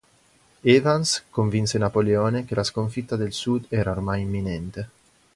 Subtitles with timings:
[0.63, 4.89] Evans convinse Napoleone che la sconfitta del sud era ormai imminente.